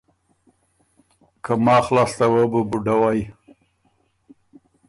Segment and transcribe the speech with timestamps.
[1.43, 3.21] که ماخ لاسته وه بُو بُډوئ۔